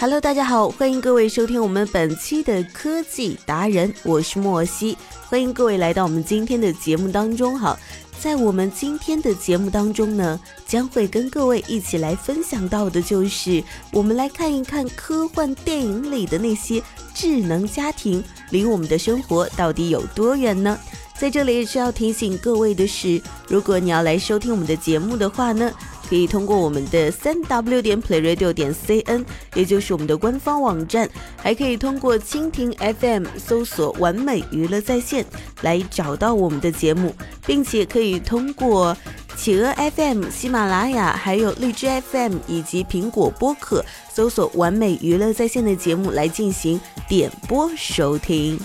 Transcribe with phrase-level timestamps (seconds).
[0.00, 7.58] Hello，大家好，欢迎各位收听我们本期的科技达人，我是莫西，欢迎各位来到我们今天的节目当中。
[7.58, 7.76] 哈，
[8.20, 16.80] 在我们今天的节目当中呢，将会跟各位一起来分享到的就是，我们来看一看科幻电影里的那些
[17.12, 20.78] 智能家庭，离我们的生活到底有多远呢？
[21.16, 25.72] 在这里需要提醒各位的是，如果你要来收听我们的节目的话呢。
[26.08, 35.24] 可以通过我们的三 w 点 playradio 点 cn，也就是我们的官方网站，还可以通过蜻蜓 FM 搜索“完美娱乐在线”
[35.60, 37.14] 来找到我们的节目，
[37.46, 38.96] 并且可以通过
[39.36, 48.58] 企鹅 FM、喜马拉雅、还有荔枝 FM 以及苹果播客搜索“完美娱乐在线”的节目来进行点播收听。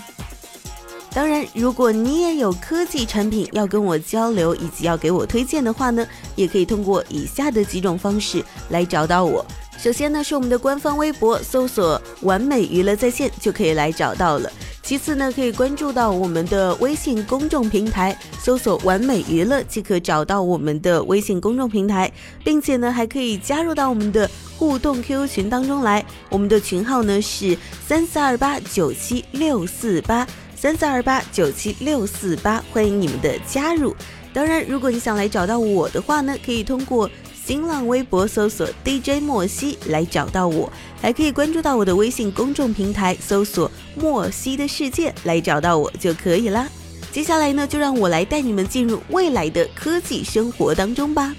[1.14, 9.46] 当然，如果你也有科技产品要跟我交流，以及要给我推荐的话呢，也可以通过以下的几种方式来找到我。
[9.78, 14.50] 首先呢，是我们的官方微博，搜索“完美娱乐在线”就可以来找到了。
[14.82, 22.10] 其次呢，可以关注到我们的微信公众平台，搜索“完美娱乐”即可找到我们的微信公众平台，
[22.42, 26.04] 并且呢，还可以加入到我们的互动 QQ 群当中来。
[26.28, 30.26] 我们的群号呢是三四二八九七六四八。
[30.64, 33.94] 三四二八九七六四八，欢迎你们的加入。
[34.32, 37.10] 当然，如果你想来找到我的话呢，可以通过
[37.44, 40.72] 新浪微博搜索 DJ 莫西来找到我，
[41.02, 46.66] 还可以关注到我的微信公众平台搜索莫西的世界来找到我就可以啦。
[47.12, 51.34] 接下来呢，就让我来带你们进入未来的科技生活当中吧。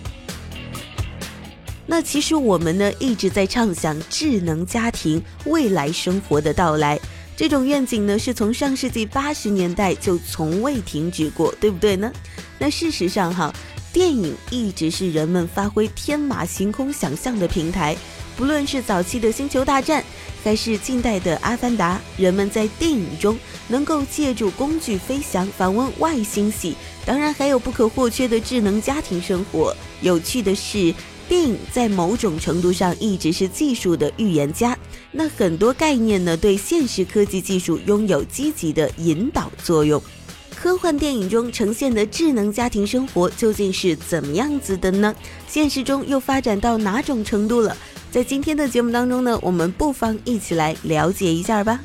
[1.88, 7.00] 那其实我们呢一直在畅想智能家庭未来生活的到来。
[7.38, 12.12] 这种愿景呢，是从上世纪八十年代就从未停止过，对不对呢？
[12.58, 13.54] 那事实上哈，
[13.92, 17.96] 电影一直是人们发挥天马行空想象的平台。
[18.38, 20.02] 不论是早期的《星球大战》，
[20.44, 26.76] 还是近代的《阿凡达》，人们在电影中能够借助工具飞翔、访问外星系，
[27.06, 29.76] 当然还有不可或缺的智能家庭生活。
[30.02, 30.94] 有趣的是。
[31.28, 34.78] 电影在某种程度上一直是技术的预言家，
[35.18, 40.02] 那很多概念呢，对现实科技技术拥有积极的引导作用。
[40.54, 45.16] 科幻电影中呈现的智能家庭生活究竟是怎么样子的呢？
[45.48, 47.78] 现实中又发展到哪种程度了？
[48.12, 51.80] 在今天的节目当中呢，我们不妨一起来了解一下吧。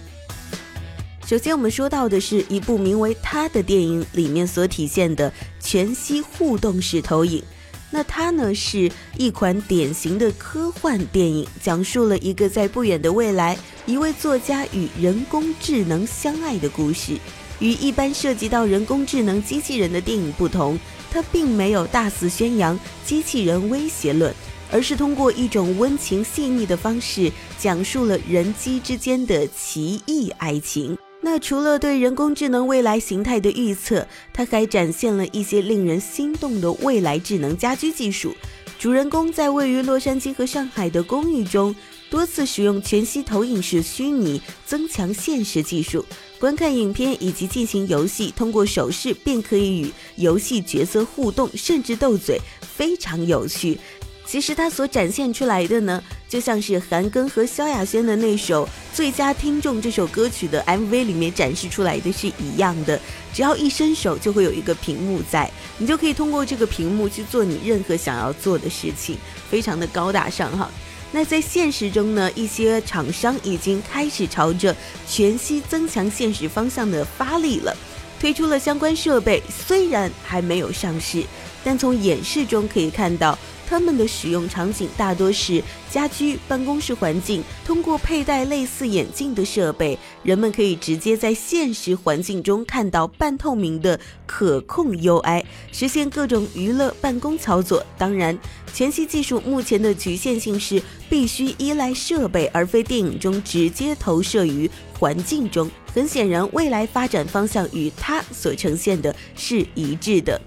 [1.25, 7.41] 首先，我们说到的是一部名为《他》的电影里面所体现的全息互动式投影。
[7.91, 17.19] 那它呢是一款典型的科幻电影，讲述了一个在不远的未来，一位作家与人工智能相爱的故事。
[17.59, 20.79] 与一般涉及到人工智能机器人的电影不同，
[21.11, 24.35] 它并没有大肆宣扬机器人威胁论，
[24.71, 30.97] 而是通过一种温情细腻的方式，讲述了人机之间的奇异爱情。
[31.23, 38.35] 那除了对人工智能未来形态的预测，它还展现了一些令人心动的未来智能家居技术。
[38.79, 41.77] 主人公在位于洛杉矶和上海的公寓中，
[42.09, 46.03] 多次使用全息投影式虚拟增强现实技术
[46.39, 53.79] 观看影片以及进行游戏，通过手势便可以与游戏角色互动，甚至斗嘴，非常有趣。
[54.25, 58.65] 其实他所展现出来的呢，就像是韩庚和萧亚轩的那首
[58.95, 62.99] 《最佳听众》这首歌曲的 MV 里面展示出来的是一样的。
[63.35, 69.19] 只要一伸手，就会有一个屏幕在，你就可以通过这个屏幕去做你任何想要做的事情，
[69.51, 70.71] 非常的高大上哈。
[71.11, 74.75] 那在现实中呢，一些厂商已经开始朝着
[75.09, 77.77] 全息增强现实方向的发力了，
[78.21, 81.25] 推出了相关设备，虽然还没有上市，
[81.65, 83.37] 但从演示中可以看到。
[83.71, 87.41] 他们的使用场景大多是家居、办公室环境。
[87.65, 97.87] 通过佩戴类似眼镜的设备，人们可以直接在现实环境中看到半透明的可控 UI，实现各种娱乐办公操作。
[97.97, 98.37] 当然，
[98.75, 104.69] 全息技术目前的局限性是必须依赖设备，而非电影中直接投射于
[104.99, 105.71] 环境中。
[105.95, 110.41] 很显然，未来发展方向与它所呈现的是一致的。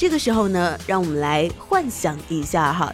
[0.00, 2.90] 这个时候呢，让我们来幻想一下哈。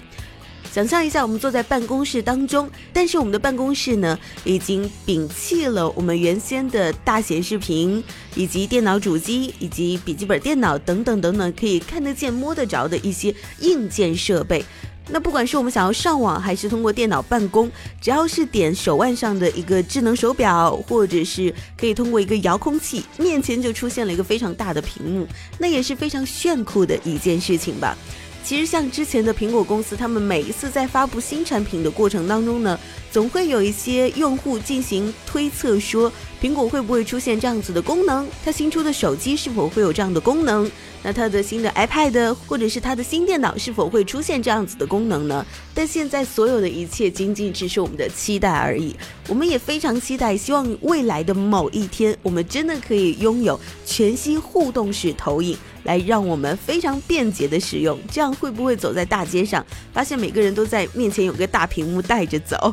[0.73, 8.03] 想象一下，我们坐在办公室当中，但是我们的办公室呢，已经摒弃了我们原先的大显示屏，
[8.35, 14.65] 以及电脑主机，以及笔记本电脑等等等等，可以看得见、摸得着的一些硬件设备。
[15.09, 17.71] 那不管是我们想要上网，还是通过电脑办公，
[18.01, 25.27] 只要是点手腕上的一个智能手表，或者是可以通过一个遥控器，面前就出现了一个非常大的屏幕，
[25.59, 27.97] 那也是非常炫酷的一件事情吧。
[28.43, 32.79] 其实像之前的苹果公司，他们每一次在发布新产品的过程当中呢，
[33.11, 36.13] 总会有一些用户进行推测，说
[36.47, 40.71] 苹果会不会出现这样子的功能，它新出的手机是否会有这样的功能。
[41.03, 45.45] 那它的新的 iPad 或者是它的新电脑是否会出现这样子的功能呢？
[45.75, 48.95] 但现在所有的一切仅仅只是我们的期待而已。
[49.27, 57.99] 我们也非常期待，希望未来的某一天，我们真的可以拥有全息互动式投影，来让我们非常便捷的使用。
[58.09, 62.73] 这样会不会走在大街上，发现每个人都在面前有个大屏幕带着走？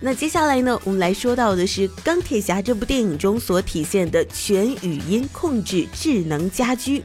[0.00, 7.02] 那接下来呢，我们来说到的是《钢铁侠》这部电影中所体现的全语音控制智能家居。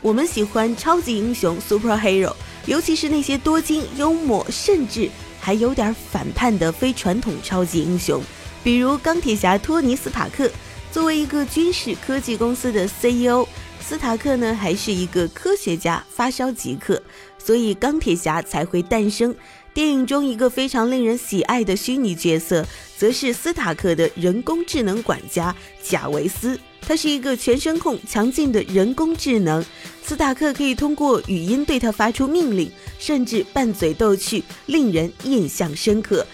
[0.00, 2.32] 我们喜欢超级英雄 （superhero），
[2.66, 5.10] 尤其是那些多金、幽默，甚至
[5.40, 8.22] 还有点反叛的非传统超级英雄，
[8.62, 10.48] 比如钢铁侠托尼·斯塔克。
[10.92, 13.44] 作为一个军事科技公司的 CEO，
[13.80, 17.02] 斯塔克呢还是一个科学家，发烧极客，
[17.36, 19.34] 所以钢铁侠才会诞生。
[19.74, 22.64] 电影中一个非常令人喜爱的虚拟角色，
[22.96, 26.58] 则是斯塔克的人工智能管家贾维斯。
[26.80, 29.64] 他是一个全声控、强劲的人工智能。
[30.00, 36.24] 斯塔克可以通过语音对他发出命令，甚至拌嘴逗趣，令人印象深刻。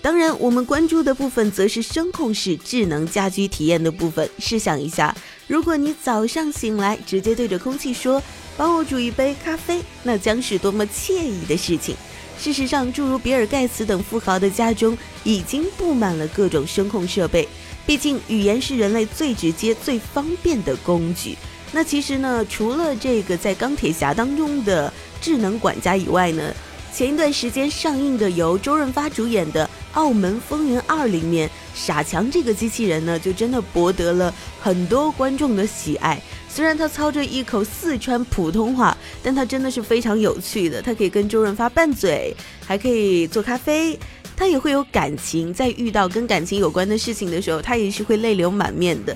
[0.00, 4.26] 当然，我们关注的部分则是声控式智能家居体验的部分。
[4.38, 5.14] 试想一下，
[5.46, 8.22] 如果你早上醒来，直接对着空气说
[8.56, 11.94] “帮我煮一杯咖啡”，那将是多么惬意的事情。
[12.38, 17.48] 事实上，诸如比尔·盖茨等富豪的家中已经布满了各种声控设备。
[17.84, 21.36] 毕竟，语言是人类最直接、最方便的工具。
[21.72, 26.54] 那其实呢，除了这个在钢铁侠当中的智能管家以外呢，
[26.92, 36.20] 前一段时间上映的由周润发主演的《澳门风云二》里面，傻强这个机器人呢，就真的博得了很多观众的喜爱。
[36.56, 40.80] 虽然他操着一口四川普通话，但他真的是非常有趣的。
[40.80, 43.98] 他可以跟周润发拌嘴，还可以做咖啡，
[44.34, 45.52] 他也会有感情。
[45.52, 49.14] 在遇到跟感情有关的事情的时候，他也是会泪流满面的。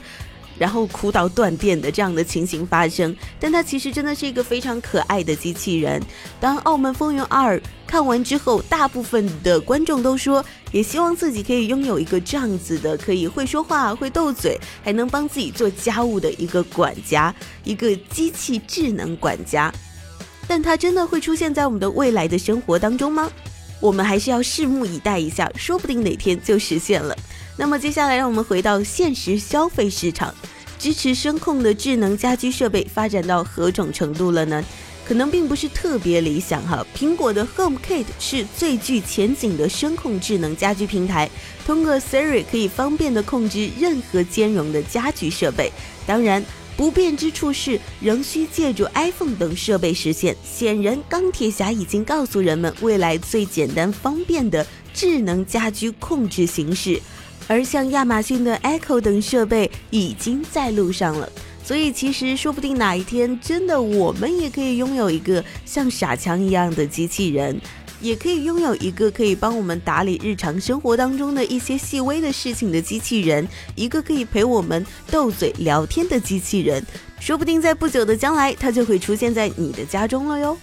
[0.61, 5.99] 然后哭到断电的这样的情形发生，但它其实真的是一个非常可爱的机器人。
[6.39, 17.35] 当《澳门风云二》看完之后，大部分的观众都说，也希望自己可以拥有一个这样子的，可以会说话、会斗嘴，还能帮自己做家务的一个管家，
[17.65, 19.73] 一个机器智能管家。
[20.47, 23.31] 但它真的会出现在我们的未来的生活当中吗？
[23.81, 27.17] 我们还是要拭目以待一下，说不定哪天就实现了。
[27.57, 30.35] 那么接下来，让我们回到现实消费市场，
[30.81, 34.65] 支持声控的智能家居设备发展到何种程度了呢？
[35.07, 36.87] 可能并不是特别理想哈。
[36.97, 41.29] 苹果的 HomeKit 是最具前景的声控智能家居平台，
[41.67, 45.71] 通过 Siri 可以方便的控制任何兼容的家居设备。
[46.07, 46.43] 当然，
[46.79, 50.35] 不便之处是仍需借助 iPhone 等设备实现。
[50.43, 56.99] 显然，钢铁侠已经告诉人们未来最简单方便的智能家居控制形式。
[57.51, 61.29] 而像亚马逊的 Echo 等设备已经在路上了，
[61.65, 67.61] 所以其实说不定哪一天真的我们也可以拥有一个像傻强一样的机器人，
[68.01, 76.81] 也可以拥有一个可以帮我们打理日常生活当中的一些细微的事情的机器人，一个可以陪我们斗嘴聊天的机器人，
[77.19, 80.57] 说不定在不久的将来，它就会出现在你的家中了哟。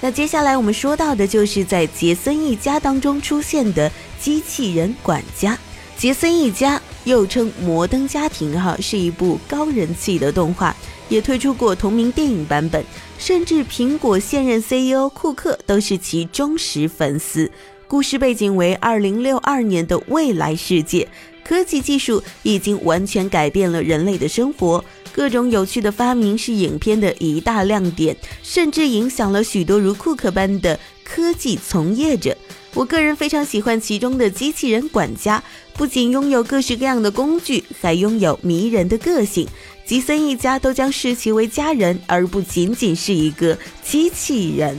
[0.00, 3.90] 那接下来我们说到的就是在杰森一家当中出现的
[4.20, 5.58] 机器人管家。
[5.96, 10.74] 杰森一家又称摩登家庭哈，是一部高人气的动画，
[11.08, 12.84] 也推出过同名电影版本，
[13.18, 17.50] 甚至苹果现任 CEO 库克都是其忠实粉丝。
[17.88, 21.08] 故事背景为二零六二年的未来世界，
[21.42, 24.84] 科技技术已经完全改变了人类的生活。
[25.18, 32.36] 各种有趣的发明是影片的一大亮点，甚至影响了许多如库克般的科技从业者。
[32.72, 35.42] 我个人非常喜欢其中的机器人管家，
[35.74, 39.48] 不仅拥有各式各样的工具，还拥有迷人的个性。
[39.84, 44.78] 吉森一家都将视其为家人，而不仅仅是一个机器人。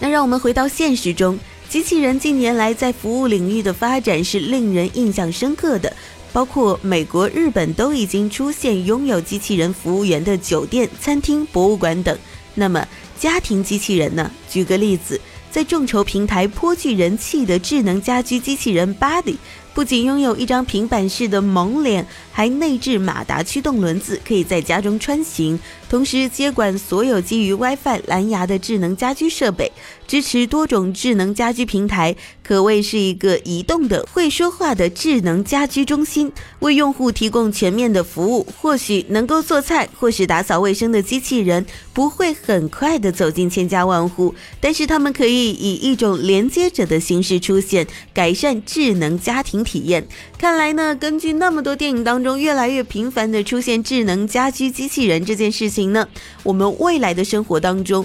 [0.00, 5.94] 那让我们回到现实中，机器人近年来在服务领域的发展是令人印象深刻的，
[6.34, 12.18] 包括美国、日本都已经出现拥有机器人服务员的酒店、餐厅、博物馆等。
[12.56, 12.84] 那么，
[13.16, 14.28] 家庭机器人呢？
[14.50, 19.36] 举个例子，在众筹平台颇具人气的智能家居机器人 Body。
[19.72, 25.56] 不仅拥有一张平板式的萌脸，还内置马达驱动轮子，可以在家中穿行，
[25.88, 29.70] 同时接管所有基于 WiFi 蓝牙的智能家居设备，
[30.06, 38.46] 支持多种智能家居平台，可谓是一个移动的会说话的智能家居中心，为用户提供全面的服务。
[38.60, 49.54] 或许能够做菜或是打扫卫生的机器人不会很快的走进千家万户，但是他们可以以一种连接者的形式出现，改善智能家庭。
[49.64, 56.08] 体验看来呢，根据那么多电影当中中越来越频繁的出现智能家居机器人这件事情呢，
[56.42, 58.04] 我们未来的生活当中，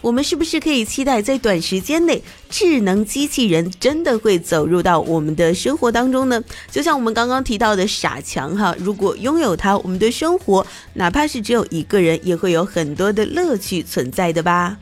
[0.00, 6.42] 我们是不是可以期待在短时间内智能机器人真的会走入到我们的生活当中呢？
[6.70, 14.76] 就像我们刚刚提到的傻强哈，如果拥有它，我们的生活哪怕是只有一个人，也会有很多的乐趣存在的吧。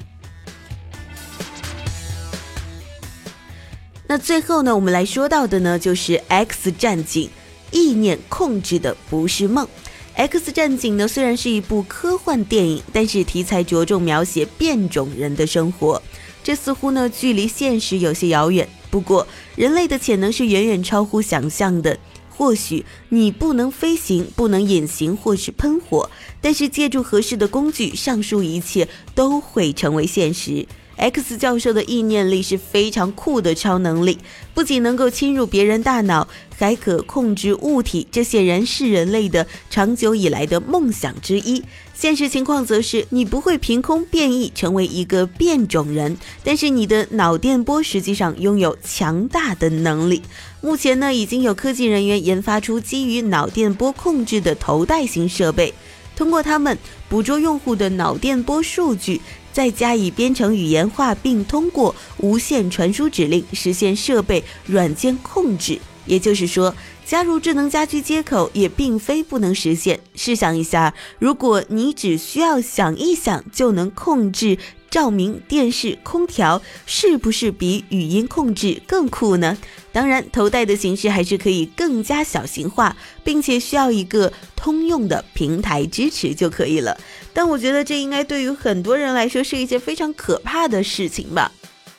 [4.11, 7.27] 那最后呢，我们来说到的呢，就是《X 战警》，
[7.71, 9.67] 意念控制的不是梦。
[10.15, 16.03] 《X 战警》呢，虽然是一部科幻电影，但是题材着重描写变种人的生活，
[16.43, 18.69] 这似乎呢距离现实有些遥远。
[18.91, 21.99] 不过，人类的潜能是远远超乎想象的。
[22.31, 26.09] 或许你不能飞行，不能隐形，或是喷火，
[26.41, 30.67] 但是借助合适的工具，上述一切都会成为现实。
[30.99, 34.19] X 教授的意念力是非常酷的超能力，
[34.53, 36.27] 不仅能够侵入别人大脑，
[36.57, 38.07] 还可控制物体。
[38.11, 41.63] 这显然是人类的长久以来的梦想之一。
[41.95, 50.23] 现实情况则是，你不会凭空变异成为一个变种人，但是你的脑电波实际上拥有强大的能力。
[50.61, 55.73] 目前呢，已经有科技人员研发出基于脑电波控制的头戴型设备，
[56.17, 56.77] 通过它们
[57.09, 59.21] 捕捉用户的脑电波数据。
[59.59, 65.81] 再加以编程语言化，并通过无线传输指令实现设备软件控制。
[66.07, 66.73] 也就是说，
[67.05, 69.99] 加入智能家居接口也并非不能实现。
[70.15, 74.57] 试想一下，如果你只需要想一想就能控制。
[74.91, 79.57] 照明、电视、空调是不是比语音控制更酷呢？
[79.93, 86.99] 当然，头戴的形式还是可以更加小型化，并且需要一个通用的平台支持就可以了。
[87.33, 91.53] 但我觉得这应该对于很多人来说是一件非常可怕的事情吧。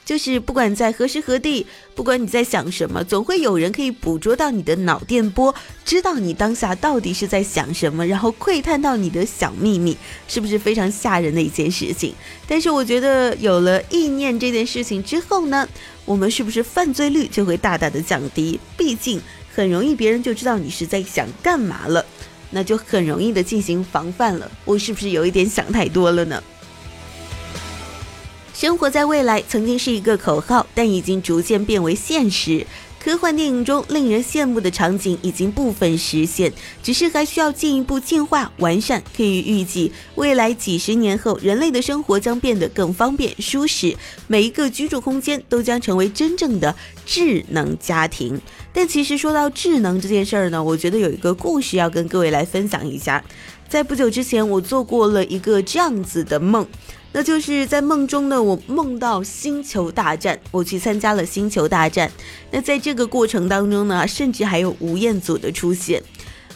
[0.09, 5.53] 就是不管在何时何地，不管你在想什么，总会有人可以捕捉到你的脑电波，
[5.85, 9.95] 知道你当下到底是在想什么，然后窥探到你的小秘密，
[10.27, 12.15] 是不是非常吓人的一件事情？
[12.47, 15.69] 但是我觉得有了意念这件事情之后呢，
[16.05, 18.59] 我们是不是犯罪率就会大大的降低？
[18.75, 19.21] 毕竟
[19.53, 22.03] 很容易别人就知道你是在想干嘛了，
[22.49, 24.49] 那就很容易的进行防范了。
[24.65, 26.43] 我是不是有一点想太多了呢？
[28.59, 32.67] 生活在未来曾经是一个口号，但已经逐渐变为现实。
[33.01, 36.51] 科幻电影中令人羡慕的场景已经部分实现，
[36.83, 39.01] 只是还需要进一步进化完善。
[39.15, 43.95] 可以预计，未来几十年后，人类的生活将变得更方便舒适，
[44.27, 46.75] 每一个居住空间都将成为真正的
[47.05, 48.41] 智能家庭。
[48.73, 53.23] 但其实说到智能这件事儿呢，我觉得有一个故事要跟各位来分享一下。
[53.69, 56.67] 在不久之前，我做过了一个这样子的梦。
[57.11, 62.11] 那就是在梦中呢，我梦到星球大战，我去参加了星球大战。
[62.51, 66.03] 那在这个过程当中呢，甚至还有吴彦祖的出现。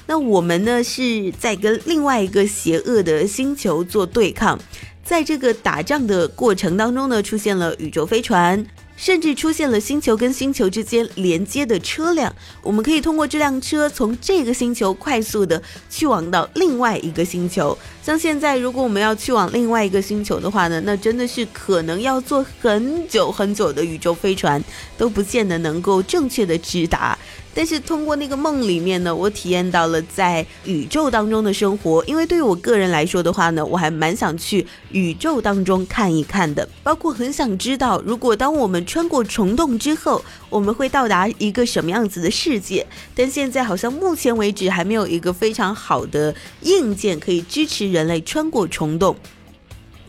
[0.05, 4.59] 那我们呢是在跟另外一个邪恶的星球做对抗，
[5.03, 8.65] 在这个打仗的过程当中呢，出现了宇宙飞船。
[8.95, 17.75] 甚至出现了星球跟星球之间连接的车辆，我们可以通过这辆车从这个星球快速的去往到另外一个星球。
[18.03, 24.61] 像现在，如果我们要去往另外一个星球的话呢，那真的是可能要坐很久很久的宇宙飞船，
[24.97, 27.17] 都不见得能够正确的直达。
[27.53, 32.03] 但是通过那个梦里面呢，我体验到了在宇宙当中的生活。
[32.05, 42.85] 因为对于我个人来说的话呢，我还蛮想去宇宙当中看一看的，包括很想知道，如果当我们穿过虫洞之后，我们会到达一个什么样子的世界。
[43.15, 49.15] 但现在好像目前为止还没有一个非常好的硬件可以支持人类穿过虫洞。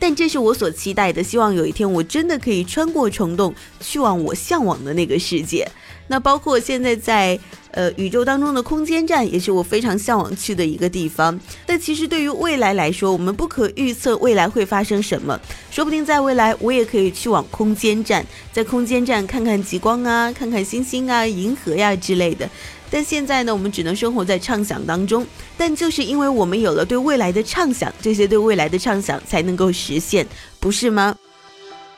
[0.04, 5.66] 但这是我所期待的，希望有一天我真的可以穿过虫洞，去往我向往的那个世界。
[6.08, 11.40] 那包括现在在呃宇宙当中的空间站，也是我非常向往去的一个地方。
[11.64, 22.46] 但其实对于未来来说，我们不可预测未来会发生什么，说不定在未来我也可以去往空间站，在空间站看看极光啊，看看星星啊、银河呀之类的。
[22.94, 25.26] 但现在呢，我们只能生活在畅想当中。
[25.56, 30.24] 但就是因为我们有了对未来的畅想，这些对未来的畅想才能够实现，
[30.60, 31.16] 不是吗？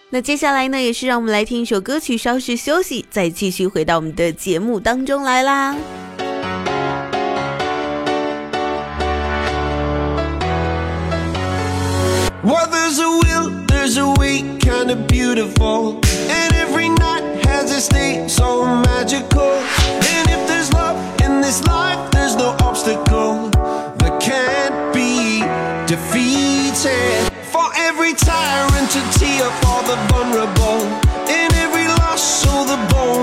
[0.08, 5.76] 那接下来呢，也是让我们来听一首歌曲，稍事休息，再继续回到我们的节目当中来啦。
[12.42, 16.05] Well, there's a will, there's a way, kinda beautiful.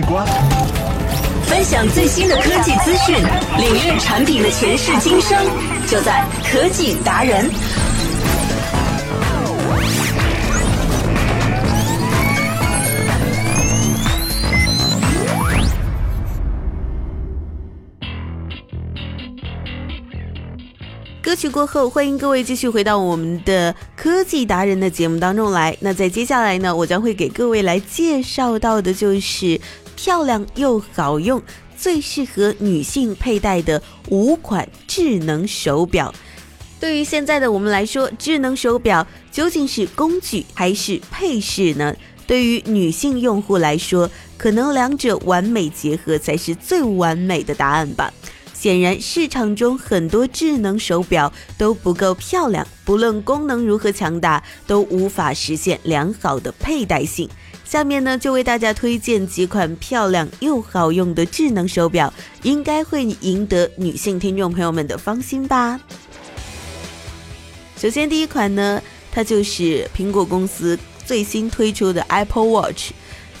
[0.00, 0.26] 不开的器官。
[1.44, 3.16] 分享最新的科技资讯，
[3.58, 5.38] 领略产品的前世今生，
[5.86, 7.50] 就在科技达人。
[21.22, 25.74] 歌曲过后，欢迎各位继续回到我们的科技达人的节目当中来。
[25.80, 29.58] 那在接下来呢，我将会给各位来介绍到的就是
[30.02, 31.40] 漂亮又好用、
[31.78, 36.12] 最适合女性佩戴的五款智能手表。
[36.80, 41.94] 对于现在的我们来说，智能手表究竟是工具还是配饰呢？
[42.26, 48.12] 对于女性用户来说，可能两者完美结合才是最完美的答案吧。
[48.52, 57.28] 显然，市场中很多智能手表都不够漂亮，不论功能如何强大，都无法实现良好的佩戴性。
[57.72, 65.80] 下面呢，就为大家推荐几款漂亮又好用的智能手表，应该会赢得女性听众朋友们的芳心吧。
[67.78, 72.90] 首先，第一款呢，它就是苹果公司最新推出的 Apple Watch，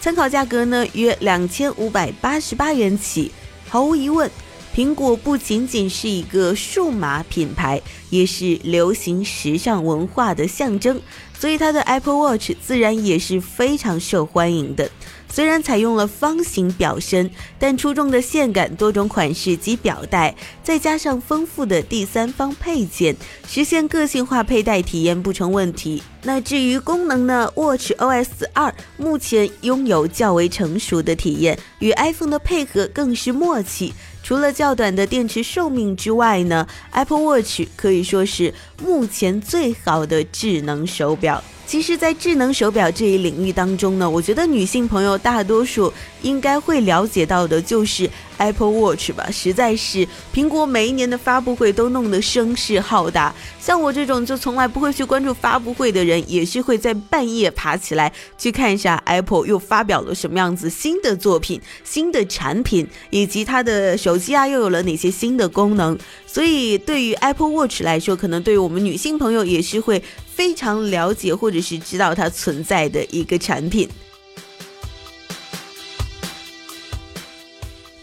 [0.00, 3.30] 参考价格呢约两千五百八十八元起，
[3.68, 4.30] 毫无疑问。
[4.74, 10.98] 苹果不仅仅是一个数码品牌，也是流行时尚文化的象征，
[11.42, 14.88] 所以它的 Apple Watch 自然也是非常受欢迎的。
[15.32, 23.16] 虽然采用了方形表身，但出众的线感、多种款式及表带，再加上丰富的第三方配件，
[23.48, 26.02] 实现个性化佩戴体验不成问题。
[26.24, 33.94] 那至于功能呢？Watch OS 二目前拥有较为成熟的体验，与 iPhone 的配合更是默契。
[34.22, 38.52] 除了较短的电池寿命之外呢，Apple Watch 可以说是
[38.84, 41.42] 目前最好的智能手表。
[41.72, 49.28] 其实，在智能手表这一领域当中呢，我觉得女性朋友大多数应该会了解到的就是 Apple Watch 吧。
[49.30, 65.98] 实在是苹果每一年的发布会都弄得声势浩大，像我这种就从来不会去关注发布会的人，也是会在半夜爬起来去看一下 Apple 又发表了什么样子新的作品、新的产品，以及它的手机啊又有了哪些新的功能。
[66.26, 70.02] 所以，对于 Apple Watch 来说，可能对于我们女性朋友也是会。
[70.34, 73.86] 非常了解或者是知道它存在的一个产品。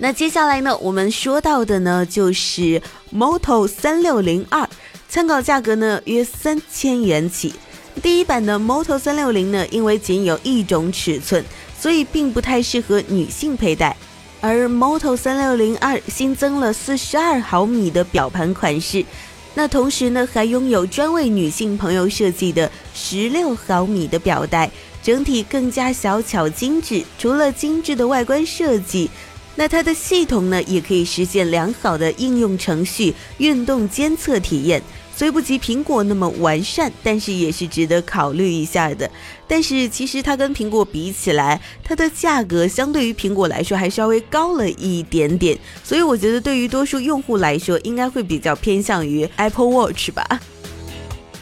[0.01, 2.81] 那接下来呢，我们说到的呢就是
[3.13, 4.67] Moto 三六零二，
[5.09, 7.53] 参考价格呢约三千元起。
[8.01, 11.43] 第一版的 Moto 三六零呢，因为仅有一种尺寸，
[11.77, 13.97] 所以并不太适合女性佩戴。
[14.39, 19.03] 而 Moto 三六零二新增了四十二毫米的表盘款式。
[19.53, 24.71] 那同时呢，还拥有专为女性朋友设计的十六毫米的表带，
[25.03, 27.03] 整体更加小巧精致。
[27.17, 29.09] 除了精致的外观设计，
[29.59, 34.81] 那它的系统呢，也可以实现良好的应用程序运动监测体验。
[35.13, 39.11] 虽不及苹果那么完善，但是也是值得考虑一下的。
[39.49, 45.59] 但是其实它跟苹果比起来，它的价格相对于苹果来说还稍微高了一点点。
[45.83, 50.39] 所以我觉得对于多数用户来说，应该会比较偏向于 Apple Watch 吧。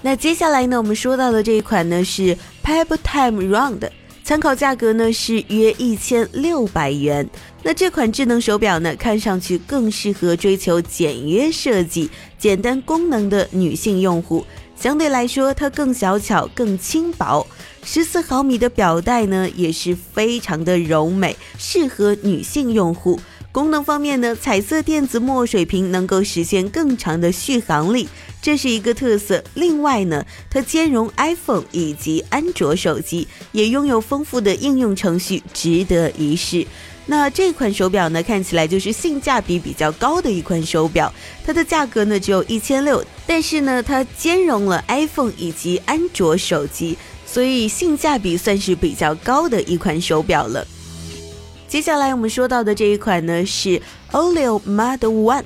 [0.02, 3.88] 那接下来呢，我们说到的这一款呢是 Pebble Time Round。
[4.28, 7.26] 参考价格呢是约一千六百元。
[7.64, 14.46] 那这款智能手表呢，看上去更适合追求简约设计、简单功能的女性用户。
[14.76, 17.48] 相对来说，它更小巧、更轻薄。
[17.86, 23.18] 十四毫米的表带呢，也是非常的柔美，适合女性用户。
[23.58, 28.08] 功能方面呢，彩色电子墨水屏能够实现更长的续航力，
[28.40, 29.44] 这是一个特色。
[29.56, 36.68] 另外呢，它兼容 iPhone 以及安卓手机，也拥有丰富的应用程序，值得一试。
[37.08, 41.12] 那这款手表呢，看起来就是性价比比较高的一款手表，
[41.44, 50.64] 它的价格呢只有一千六，但是呢，它兼容了 iPhone 以及安卓手机，所以性价比算是比较高的一款手表了。
[51.68, 55.44] 接下来我们说到的这一款呢是 Oleo Model One，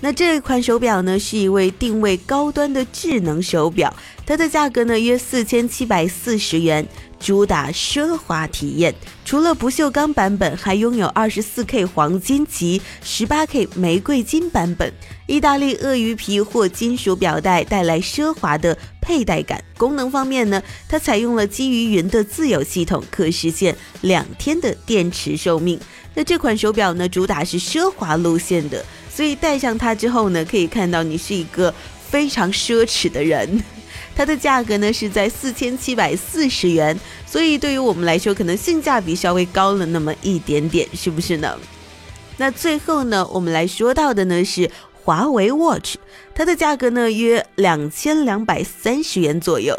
[0.00, 3.94] 那这一款手表呢是一位定位高端的智能手表，
[4.26, 6.84] 它的价格呢约四千七百四十元，
[7.20, 8.92] 主打奢华体验。
[9.24, 14.92] 除了不锈钢版本，还拥有二十四 K 黄金及十八 K 玫瑰金版本。
[15.30, 19.62] 意大利鳄鱼皮或金属表带带来奢华的佩戴感。
[19.78, 25.78] 功能方面呢，它采用了基于云的自有系统，可实现两天的电池寿命。
[26.14, 31.72] 那这款手表呢，主打是奢华路线的，所以戴上它之后呢，可以看到你是一个
[32.08, 33.62] 非常奢侈的人。
[34.16, 41.56] 它的价格呢是在四千七百四十元，所以对于我们来说，可能性价比稍微高了那么一点点，是不是呢？
[42.36, 44.70] 那最后呢，我们来说到的呢是
[45.10, 45.96] 华为 Watch，
[46.32, 49.76] 它的价格呢约两千两百三十元左右。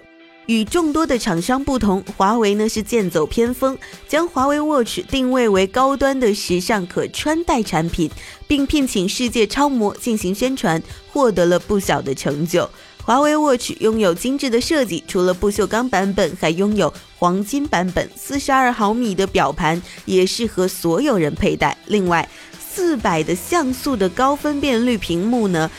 [0.48, 3.78] 与众多的厂商不同，华为呢是剑走偏锋，
[4.10, 8.12] 将华为 Watch 定位为高端的时尚可穿戴产品，
[8.46, 12.70] 并聘请世界超模进行宣传，获得了不小的成就。
[13.02, 21.76] 华为 Watch 拥有精致的设计，除了不锈钢版本，还拥有黄金版本，四十二毫米的表盘也适合所有人佩戴。
[21.88, 22.28] 另外，
[22.74, 25.70] 四百的像素的高分辨率屏幕呢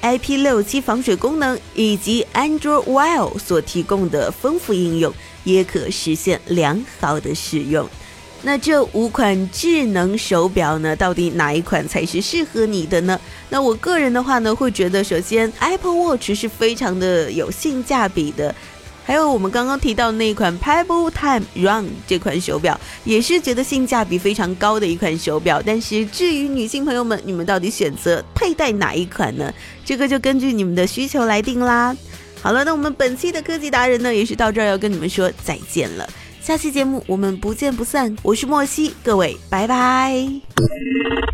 [0.00, 5.12] ？IP 六七防水功能以及 Android Wear 所提供的丰富应用，
[5.44, 7.86] 也可实现良好的使用。
[8.42, 13.20] 那这五款智能手表呢，到底哪一款才是适合你的呢？
[13.50, 18.54] 那我个人的话呢，会觉得首先 Apple Watch 是非常的有性价比的。
[19.08, 25.62] 还有我们刚刚提到那款 Pebble Time Run 这款手表，也是觉得性价比非常高的一款手表。
[25.64, 29.50] 但是至于女性朋友们，你们到底选择佩戴哪一款呢？
[29.82, 31.96] 这个就根据你们的需求来定啦。
[32.42, 36.06] 好了，那我们本期的科技达人呢，也是到这儿要跟你们说再见了。
[36.42, 38.14] 下期节目我们不见不散。
[38.22, 40.22] 我是莫西，各位拜拜。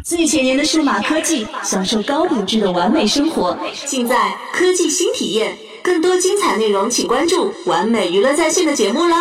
[0.04, 5.56] 最前沿的数码科技，享受高品质的完美生活，尽在科技新体验。
[5.84, 9.16] 更多精彩内容，请关注完美娱乐在线的节目了。